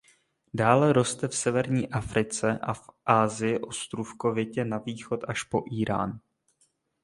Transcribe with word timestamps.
Dále 0.53 0.93
roste 0.93 1.27
v 1.27 1.35
severní 1.35 1.89
Africe 1.89 2.59
a 2.61 2.73
v 2.73 2.89
Asii 3.05 3.59
ostrůvkovitě 3.59 4.65
na 4.65 4.77
východ 4.77 5.23
až 5.27 5.43
po 5.43 5.63
Írán. 5.73 6.19